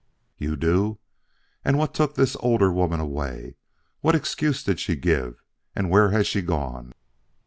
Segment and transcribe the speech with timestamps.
[0.39, 0.97] "You do.
[1.63, 3.57] And what took the older woman away?
[3.99, 5.43] What excuse did she give,
[5.75, 6.93] and where has she gone?"